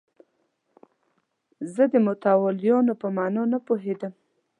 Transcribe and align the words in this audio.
زه 1.73 1.83
د 1.93 1.93
متولیانو 2.07 2.93
په 3.01 3.07
معنی 3.15 3.43
نه 3.53 3.59
پوهېدم. 3.65 4.13